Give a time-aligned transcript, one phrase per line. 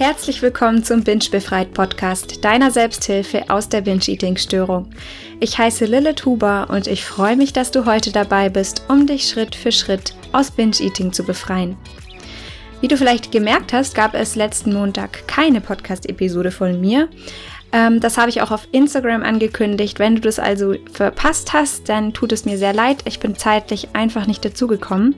[0.00, 4.88] Herzlich willkommen zum Binge Befreit Podcast, deiner Selbsthilfe aus der Binge-Eating-Störung.
[5.40, 9.28] Ich heiße Lilith Huber und ich freue mich, dass du heute dabei bist, um dich
[9.28, 11.76] Schritt für Schritt aus Binge-Eating zu befreien.
[12.80, 17.10] Wie du vielleicht gemerkt hast, gab es letzten Montag keine Podcast-Episode von mir.
[17.70, 19.98] Ähm, das habe ich auch auf Instagram angekündigt.
[19.98, 23.02] Wenn du das also verpasst hast, dann tut es mir sehr leid.
[23.04, 25.14] Ich bin zeitlich einfach nicht dazugekommen.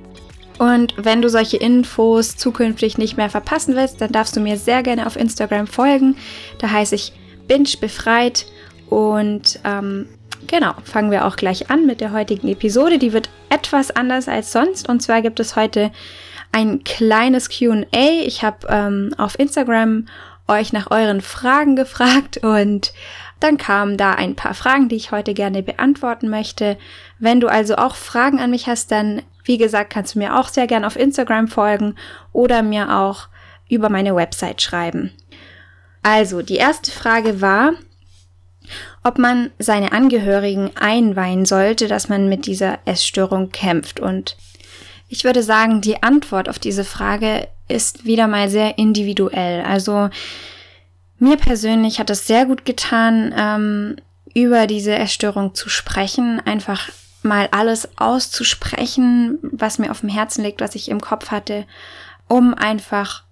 [0.62, 4.84] Und wenn du solche Infos zukünftig nicht mehr verpassen willst, dann darfst du mir sehr
[4.84, 6.14] gerne auf Instagram folgen.
[6.58, 7.12] Da heiße ich
[7.48, 8.46] Binge befreit.
[8.88, 10.06] Und ähm,
[10.46, 12.98] genau, fangen wir auch gleich an mit der heutigen Episode.
[12.98, 14.88] Die wird etwas anders als sonst.
[14.88, 15.90] Und zwar gibt es heute
[16.52, 17.84] ein kleines QA.
[18.24, 20.06] Ich habe ähm, auf Instagram
[20.46, 22.92] euch nach euren Fragen gefragt und
[23.40, 26.78] dann kamen da ein paar Fragen, die ich heute gerne beantworten möchte.
[27.18, 30.48] Wenn du also auch Fragen an mich hast, dann wie gesagt, kannst du mir auch
[30.48, 31.94] sehr gern auf Instagram folgen
[32.33, 33.28] oder mir auch
[33.69, 35.12] über meine Website schreiben.
[36.03, 37.72] Also, die erste Frage war,
[39.05, 44.00] ob man seine Angehörigen einweihen sollte, dass man mit dieser Essstörung kämpft.
[44.00, 44.36] Und
[45.08, 49.62] ich würde sagen, die Antwort auf diese Frage ist wieder mal sehr individuell.
[49.62, 50.11] Also
[51.19, 53.97] mir persönlich hat es sehr gut getan, ähm,
[54.34, 56.88] über diese Essstörung zu sprechen, einfach
[57.25, 61.67] mal alles auszusprechen, was mir auf dem Herzen liegt, was ich im Kopf hatte,
[62.28, 63.25] um einfach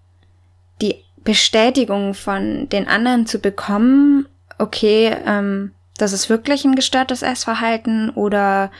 [0.81, 4.27] die Bestätigung von den anderen zu bekommen,
[4.59, 8.71] okay, ähm, das ist wirklich ein gestörtes Essverhalten oder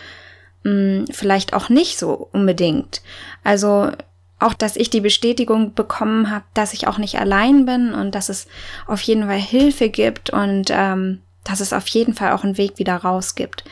[0.63, 3.03] mh, hm, vielleicht auch nicht so unbedingt.
[3.45, 3.91] Also
[4.39, 8.31] auch, dass ich die Bestätigung bekommen habe, dass ich auch nicht allein bin und dass
[8.31, 8.49] es
[8.87, 12.79] auf jeden Fall Hilfe gibt und ähm, dass es auf jeden Fall auch einen Weg
[12.79, 13.65] wieder raus gibt.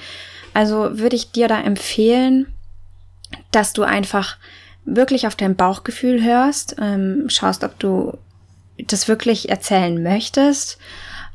[0.54, 2.52] Also würde ich dir da empfehlen,
[3.50, 4.36] dass du einfach
[4.84, 8.16] wirklich auf dein Bauchgefühl hörst, ähm, schaust, ob du
[8.78, 10.78] das wirklich erzählen möchtest.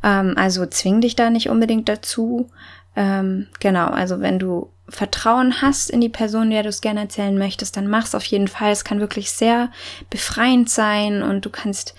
[0.03, 2.49] Ähm, also zwing dich da nicht unbedingt dazu.
[2.95, 7.37] Ähm, genau, also wenn du Vertrauen hast in die Person, der du es gerne erzählen
[7.37, 8.71] möchtest, dann mach's auf jeden Fall.
[8.71, 9.71] Es kann wirklich sehr
[10.09, 11.95] befreiend sein und du kannst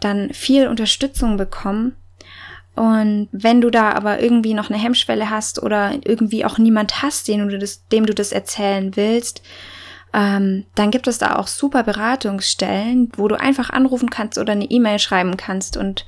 [0.00, 1.96] dann viel Unterstützung bekommen.
[2.78, 7.26] Und wenn du da aber irgendwie noch eine Hemmschwelle hast oder irgendwie auch niemand hast,
[7.26, 9.42] dem du das, dem du das erzählen willst,
[10.14, 14.70] ähm, dann gibt es da auch super Beratungsstellen, wo du einfach anrufen kannst oder eine
[14.70, 16.06] E-Mail schreiben kannst und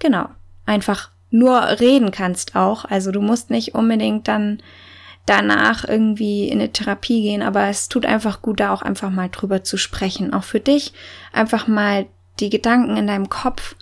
[0.00, 0.26] genau,
[0.66, 2.84] einfach nur reden kannst auch.
[2.84, 4.62] Also du musst nicht unbedingt dann
[5.24, 9.30] danach irgendwie in eine Therapie gehen, aber es tut einfach gut, da auch einfach mal
[9.30, 10.34] drüber zu sprechen.
[10.34, 10.92] Auch für dich
[11.32, 12.04] einfach mal
[12.38, 13.76] die Gedanken in deinem Kopf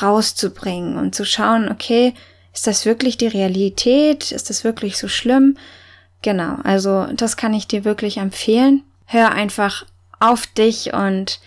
[0.00, 2.14] rauszubringen und zu schauen, okay,
[2.52, 4.32] ist das wirklich die Realität?
[4.32, 5.56] Ist das wirklich so schlimm?
[6.22, 8.82] Genau, also das kann ich dir wirklich empfehlen.
[9.06, 9.86] Hör einfach
[10.18, 11.40] auf dich und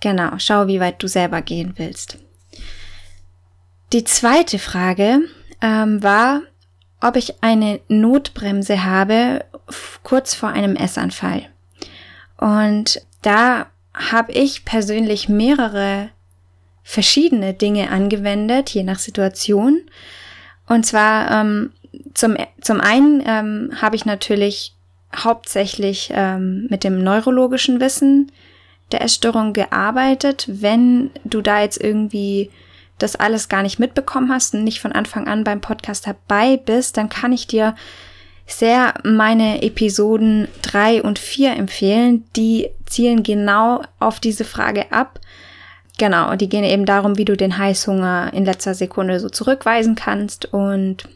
[0.00, 2.18] genau, schau, wie weit du selber gehen willst.
[3.92, 5.20] Die zweite Frage
[5.60, 6.42] ähm, war,
[7.00, 9.44] ob ich eine Notbremse habe
[10.02, 11.48] kurz vor einem Essanfall.
[12.36, 16.10] Und da habe ich persönlich mehrere
[16.88, 19.82] verschiedene Dinge angewendet, je nach Situation.
[20.66, 21.70] Und zwar ähm,
[22.14, 24.74] zum, zum einen ähm, habe ich natürlich
[25.14, 28.32] hauptsächlich ähm, mit dem neurologischen Wissen
[28.90, 30.46] der Essstörung gearbeitet.
[30.48, 32.50] Wenn du da jetzt irgendwie
[32.96, 36.96] das alles gar nicht mitbekommen hast und nicht von Anfang an beim Podcast dabei bist,
[36.96, 37.76] dann kann ich dir
[38.46, 42.24] sehr meine Episoden drei und vier empfehlen.
[42.34, 45.20] Die zielen genau auf diese Frage ab.
[45.98, 50.46] Genau, die gehen eben darum, wie du den Heißhunger in letzter Sekunde so zurückweisen kannst.
[50.46, 51.08] Und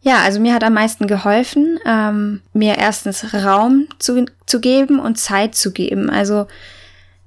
[0.00, 5.18] ja, also mir hat am meisten geholfen, ähm, mir erstens Raum zu, zu geben und
[5.18, 6.10] Zeit zu geben.
[6.10, 6.48] Also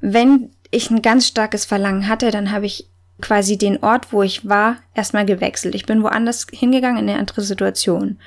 [0.02, 2.88] wenn ich ein ganz starkes Verlangen hatte, dann habe ich
[3.22, 5.76] quasi den Ort, wo ich war, erstmal gewechselt.
[5.76, 8.20] Ich bin woanders hingegangen in eine andere Situation.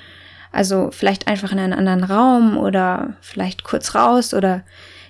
[0.52, 4.62] Also vielleicht einfach in einen anderen Raum oder vielleicht kurz raus oder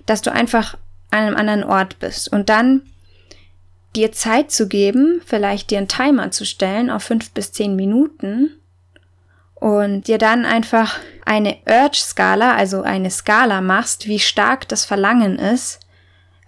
[0.06, 0.76] dass du einfach
[1.10, 2.32] an einem anderen Ort bist.
[2.32, 2.82] Und dann
[3.94, 8.50] dir Zeit zu geben, vielleicht dir einen Timer zu stellen auf fünf bis zehn Minuten
[9.54, 15.80] und dir dann einfach eine Urge-Skala, also eine Skala machst, wie stark das Verlangen ist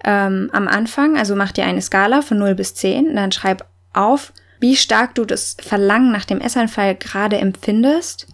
[0.05, 1.17] ähm, am Anfang.
[1.17, 5.25] Also mach dir eine Skala von 0 bis 10, dann schreib auf, wie stark du
[5.25, 8.27] das Verlangen nach dem Essanfall gerade empfindest,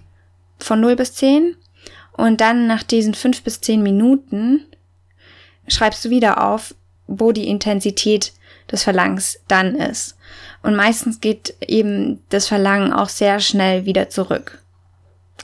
[0.59, 1.57] von 0 bis 10.
[2.13, 4.65] Und dann nach diesen 5 bis 10 Minuten
[5.69, 6.75] schreibst du wieder auf,
[7.07, 8.33] wo die Intensität
[8.71, 10.17] des Verlangens dann ist.
[10.63, 14.63] Und meistens geht eben das Verlangen auch sehr schnell wieder zurück.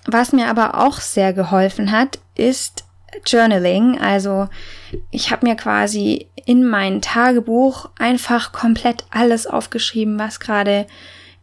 [0.06, 2.84] Was mir aber auch sehr geholfen hat, ist
[3.25, 4.00] Journaling.
[4.00, 4.49] Also
[5.11, 10.87] ich habe mir quasi in mein Tagebuch einfach komplett alles aufgeschrieben, was gerade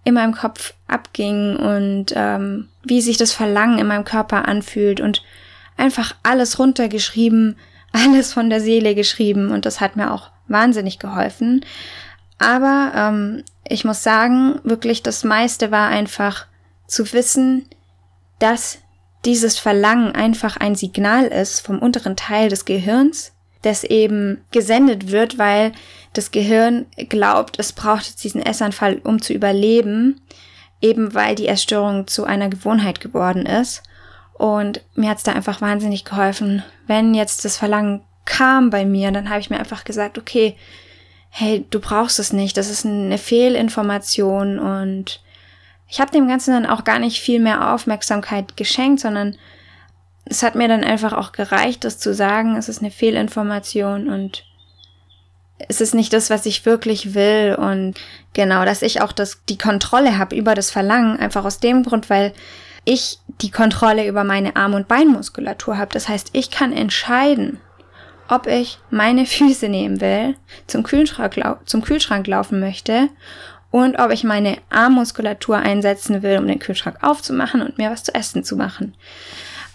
[0.04, 5.24] in meinem Kopf abging und ähm, wie sich das Verlangen in meinem Körper anfühlt und
[5.78, 7.58] einfach alles runtergeschrieben,
[7.92, 11.66] alles von der Seele geschrieben und das hat mir auch wahnsinnig geholfen.
[12.38, 16.48] Aber ähm, ich muss sagen, wirklich das meiste war einfach
[16.88, 17.68] zu wissen,
[18.40, 18.80] dass
[19.26, 23.32] dieses Verlangen einfach ein Signal ist vom unteren Teil des Gehirns,
[23.62, 25.72] das eben gesendet wird, weil
[26.12, 30.20] das Gehirn glaubt, es braucht diesen Essanfall, um zu überleben,
[30.82, 33.82] eben weil die Essstörung zu einer Gewohnheit geworden ist.
[34.34, 36.64] Und mir hat es da einfach wahnsinnig geholfen.
[36.86, 40.56] Wenn jetzt das Verlangen kam bei mir, dann habe ich mir einfach gesagt, okay,
[41.30, 45.20] hey, du brauchst es nicht, das ist eine Fehlinformation und
[45.90, 49.38] ich habe dem Ganzen dann auch gar nicht viel mehr Aufmerksamkeit geschenkt, sondern
[50.26, 54.46] es hat mir dann einfach auch gereicht, das zu sagen, es ist eine Fehlinformation und
[55.70, 57.96] es ist nicht das, was ich wirklich will und
[58.34, 62.10] genau, dass ich auch das, die Kontrolle habe über das Verlangen, einfach aus dem Grund,
[62.10, 62.34] weil
[62.86, 65.94] ich die Kontrolle über meine Arm- und Beinmuskulatur habe.
[65.94, 67.60] Das heißt, ich kann entscheiden,
[68.30, 70.36] ob ich meine Füße nehmen will,
[70.68, 71.36] zum Kühlschrank,
[71.66, 73.10] zum Kühlschrank laufen möchte
[73.72, 78.14] und ob ich meine Armmuskulatur einsetzen will, um den Kühlschrank aufzumachen und mir was zu
[78.14, 78.96] essen zu machen.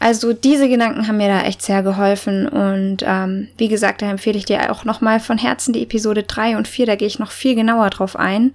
[0.00, 4.38] Also diese Gedanken haben mir da echt sehr geholfen und ähm, wie gesagt, da empfehle
[4.38, 7.32] ich dir auch nochmal von Herzen die Episode 3 und 4, da gehe ich noch
[7.32, 8.52] viel genauer drauf ein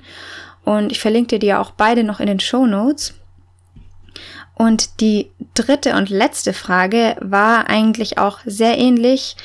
[0.63, 3.15] und ich verlinke dir die auch beide noch in den Show Notes.
[4.55, 9.35] Und die dritte und letzte Frage war eigentlich auch sehr ähnlich.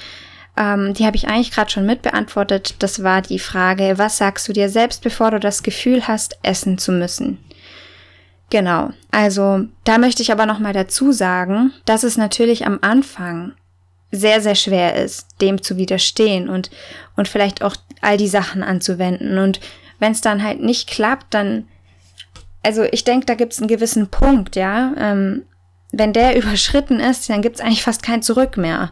[0.59, 2.75] Ähm, die habe ich eigentlich gerade schon mitbeantwortet.
[2.81, 6.79] Das war die Frage, was sagst du dir selbst, bevor du das Gefühl hast, essen
[6.79, 7.39] zu müssen?
[8.51, 8.91] Genau.
[9.11, 13.53] Also da möchte ich aber noch mal dazu sagen, dass es natürlich am Anfang
[14.11, 16.71] sehr sehr schwer ist, dem zu widerstehen und
[17.15, 19.39] und vielleicht auch all die Sachen anzuwenden.
[19.39, 19.61] Und
[19.99, 21.69] wenn es dann halt nicht klappt, dann
[22.65, 24.93] also ich denke, da gibt es einen gewissen Punkt, ja.
[24.99, 25.45] Ähm,
[25.93, 28.91] wenn der überschritten ist, dann gibt es eigentlich fast kein Zurück mehr.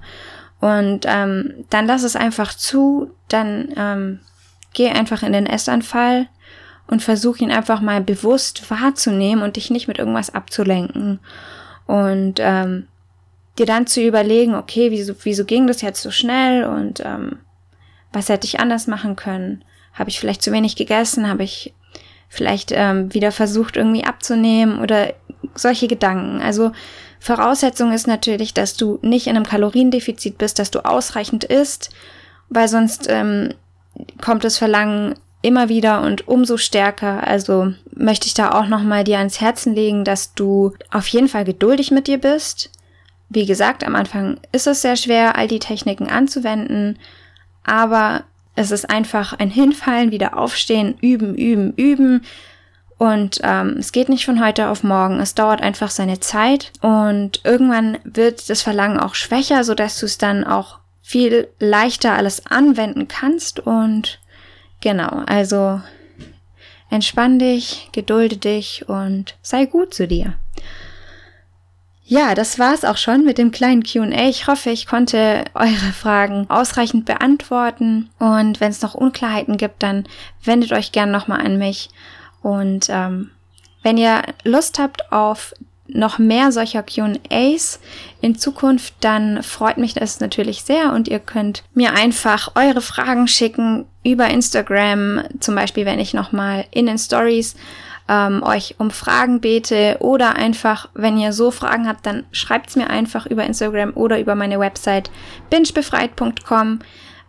[0.61, 4.21] Und ähm, dann lass es einfach zu, dann ähm,
[4.73, 6.29] geh einfach in den Essanfall
[6.87, 11.21] und versuch ihn einfach mal bewusst wahrzunehmen und dich nicht mit irgendwas abzulenken.
[11.87, 12.87] Und ähm,
[13.59, 17.39] dir dann zu überlegen, okay, wieso, wieso ging das jetzt so schnell und ähm,
[18.13, 19.65] was hätte ich anders machen können?
[19.95, 21.29] Habe ich vielleicht zu wenig gegessen?
[21.29, 21.75] Habe ich
[22.29, 25.15] vielleicht ähm, wieder versucht irgendwie abzunehmen oder
[25.55, 26.41] solche Gedanken.
[26.41, 26.73] Also
[27.21, 31.91] Voraussetzung ist natürlich, dass du nicht in einem Kaloriendefizit bist, dass du ausreichend isst,
[32.49, 33.55] weil sonst ähm,
[34.21, 37.27] kommt das Verlangen immer wieder und umso stärker.
[37.27, 41.45] Also möchte ich da auch nochmal dir ans Herzen legen, dass du auf jeden Fall
[41.45, 42.71] geduldig mit dir bist.
[43.29, 46.99] Wie gesagt, am Anfang ist es sehr schwer, all die Techniken anzuwenden,
[47.65, 48.25] aber
[48.55, 52.25] es ist einfach ein Hinfallen, wieder aufstehen, üben, üben, üben.
[52.99, 55.21] Und ähm, es geht nicht von heute auf morgen.
[55.21, 56.73] Es dauert einfach seine Zeit.
[56.81, 62.47] Und irgendwann wird das Verlangen auch schwächer, sodass du es dann auch viel leichter alles
[62.47, 63.61] anwenden kannst.
[63.61, 64.19] Und
[64.81, 65.81] genau, also
[66.91, 70.35] entspann dich, gedulde dich und sei gut zu dir.
[72.09, 74.29] Ja, das war's auch schon mit dem kleinen QA.
[74.29, 78.11] Ich hoffe, ich konnte eure Fragen ausreichend beantworten.
[78.21, 80.05] Und wenn es noch Unklarheiten gibt, dann
[80.45, 81.91] wendet euch gern nochmal an mich.
[82.47, 83.33] Und ähm,
[83.83, 85.53] wenn ihr Lust habt auf
[85.89, 87.81] noch mehr solcher QAs
[88.21, 93.27] in Zukunft, dann freut mich das natürlich sehr und ihr könnt mir einfach eure Fragen
[93.27, 97.57] schicken über Instagram, zum Beispiel, wenn ich nochmal in den Stories
[98.09, 102.91] ähm, euch um Fragen bete oder einfach, wenn ihr so Fragen habt, dann schreibt's mir
[102.91, 105.11] einfach über Instagram oder über meine Website
[105.51, 106.79] bingebefreit.com.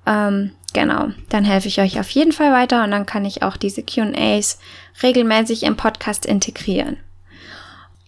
[0.07, 3.57] Ähm, genau, dann helfe ich euch auf jeden Fall weiter und dann kann ich auch
[3.57, 4.59] diese QAs
[5.03, 6.97] regelmäßig im Podcast integrieren.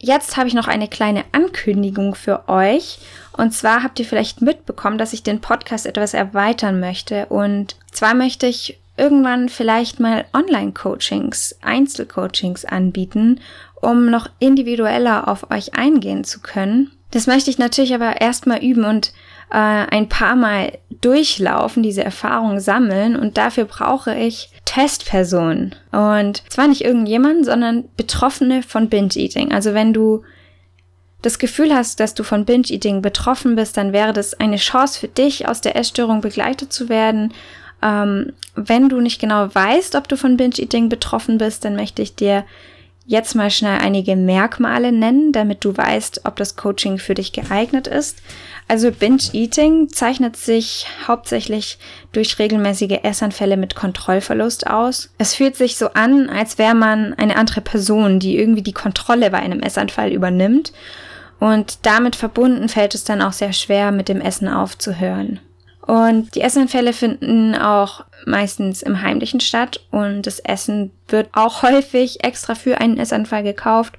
[0.02, 3.00] Jetzt habe ich noch eine kleine Ankündigung für euch.
[3.34, 7.26] Und zwar habt ihr vielleicht mitbekommen, dass ich den Podcast etwas erweitern möchte.
[7.26, 13.42] Und zwar möchte ich irgendwann vielleicht mal Online-Coachings, Einzelcoachings anbieten,
[13.82, 16.92] um noch individueller auf euch eingehen zu können.
[17.12, 19.14] Das möchte ich natürlich aber erstmal üben und
[19.52, 25.76] äh, ein paar Mal durchlaufen, diese Erfahrung sammeln und dafür brauche ich Testpersonen.
[25.92, 29.52] Und zwar nicht irgendjemand, sondern Betroffene von Binge-Eating.
[29.52, 30.24] Also wenn du
[31.22, 35.08] das Gefühl hast, dass du von Binge-Eating betroffen bist, dann wäre das eine Chance für
[35.08, 37.34] dich, aus der Essstörung begleitet zu werden
[37.82, 42.16] ähm, wenn du nicht genau weißt, ob du von Binge-Eating betroffen bist, dann möchte ich
[42.16, 42.46] dir
[43.10, 47.88] jetzt mal schnell einige Merkmale nennen, damit du weißt, ob das Coaching für dich geeignet
[47.88, 48.22] ist.
[48.68, 51.80] Also Binge-Eating zeichnet sich hauptsächlich
[52.12, 55.10] durch regelmäßige Essanfälle mit Kontrollverlust aus.
[55.18, 59.32] Es fühlt sich so an, als wäre man eine andere Person, die irgendwie die Kontrolle
[59.32, 60.72] bei einem Essanfall übernimmt.
[61.40, 65.40] Und damit verbunden fällt es dann auch sehr schwer, mit dem Essen aufzuhören.
[65.90, 72.24] Und die Essanfälle finden auch meistens im Heimlichen statt und das Essen wird auch häufig
[72.24, 73.98] extra für einen Essanfall gekauft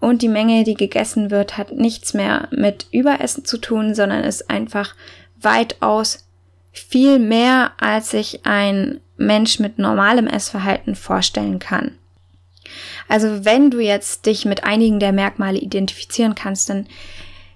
[0.00, 4.50] und die Menge, die gegessen wird, hat nichts mehr mit Überessen zu tun, sondern ist
[4.50, 4.96] einfach
[5.40, 6.26] weitaus
[6.72, 11.92] viel mehr, als sich ein Mensch mit normalem Essverhalten vorstellen kann.
[13.06, 16.88] Also wenn du jetzt dich mit einigen der Merkmale identifizieren kannst, dann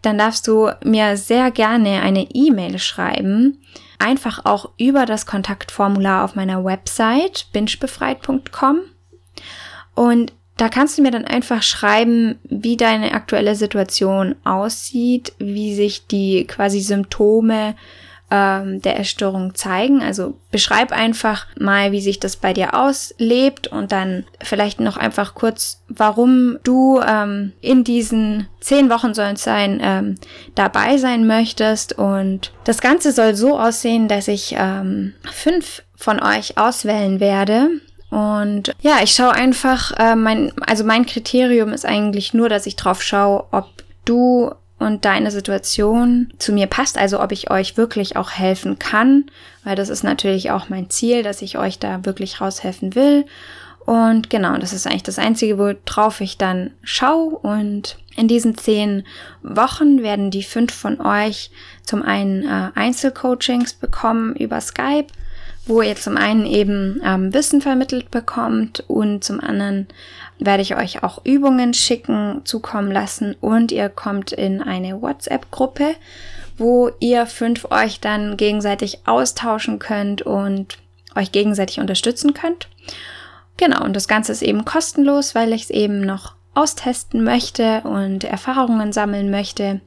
[0.05, 3.59] dann darfst du mir sehr gerne eine E-Mail schreiben.
[3.99, 8.81] Einfach auch über das Kontaktformular auf meiner Website bingebefreit.com.
[9.95, 16.07] Und da kannst du mir dann einfach schreiben, wie deine aktuelle Situation aussieht, wie sich
[16.07, 17.75] die quasi Symptome
[18.35, 20.03] ähm, der Essstörung zeigen.
[20.03, 25.35] Also beschreib einfach mal, wie sich das bei dir auslebt und dann vielleicht noch einfach
[25.35, 30.17] kurz, warum du ähm, in diesen zehn Wochen sollen es sein, ähm,
[30.57, 31.93] dabei sein möchtest.
[31.93, 37.69] Und das Ganze soll so aussehen, dass ich ähm, fünf von euch auswählen werde.
[38.11, 42.75] Und ja, ich schaue einfach, äh, mein, also mein Kriterium ist eigentlich nur, dass ich
[42.75, 43.67] drauf schaue, ob
[44.05, 44.53] du
[44.85, 49.25] und deine Situation zu mir passt, also ob ich euch wirklich auch helfen kann,
[49.65, 53.25] weil das ist natürlich auch mein Ziel, dass ich euch da wirklich raushelfen will.
[53.87, 57.37] Und genau, das ist eigentlich das Einzige, worauf ich dann schaue.
[57.37, 59.05] Und in diesen zehn
[59.43, 61.51] Wochen werden die fünf von euch
[61.83, 65.09] zum einen äh, Einzelcoachings bekommen über Skype
[65.67, 69.89] wo ihr zum einen eben ähm, Wissen vermittelt bekommt und zum anderen
[70.39, 75.95] werde ich euch auch Übungen schicken, zukommen lassen und ihr kommt in eine WhatsApp-Gruppe,
[76.59, 80.79] wo ihr fünf euch dann gegenseitig austauschen könnt und
[81.17, 82.69] euch gegenseitig unterstützen könnt.
[83.57, 88.25] Genau, und das Ganze ist eben kostenlos, weil ich es eben noch austesten möchte und
[88.25, 89.81] Erfahrungen sammeln möchte.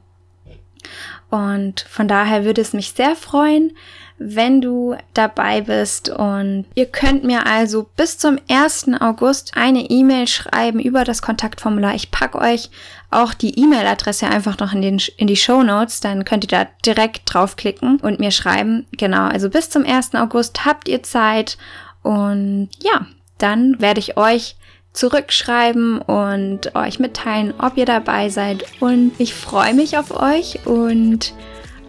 [1.30, 3.72] Und von daher würde es mich sehr freuen,
[4.18, 6.08] wenn du dabei bist.
[6.08, 8.88] Und ihr könnt mir also bis zum 1.
[9.00, 11.94] August eine E-Mail schreiben über das Kontaktformular.
[11.94, 12.70] Ich packe euch
[13.10, 16.00] auch die E-Mail-Adresse einfach noch in, den, in die Show Notes.
[16.00, 18.86] Dann könnt ihr da direkt draufklicken und mir schreiben.
[18.92, 20.14] Genau, also bis zum 1.
[20.14, 21.56] August habt ihr Zeit.
[22.02, 23.06] Und ja,
[23.38, 24.56] dann werde ich euch
[24.92, 28.64] zurückschreiben und euch mitteilen, ob ihr dabei seid.
[28.80, 31.34] Und ich freue mich auf euch und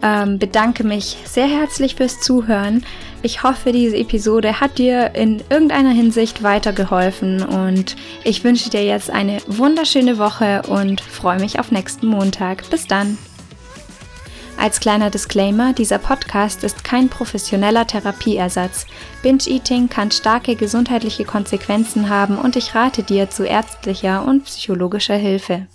[0.02, 2.84] ähm, bedanke mich sehr herzlich fürs Zuhören.
[3.22, 9.10] Ich hoffe, diese Episode hat dir in irgendeiner Hinsicht weitergeholfen und ich wünsche dir jetzt
[9.10, 12.68] eine wunderschöne Woche und freue mich auf nächsten Montag.
[12.70, 13.18] Bis dann.
[14.60, 18.86] Als kleiner Disclaimer, dieser Podcast ist kein professioneller Therapieersatz.
[19.22, 25.66] Binge-Eating kann starke gesundheitliche Konsequenzen haben und ich rate dir zu ärztlicher und psychologischer Hilfe.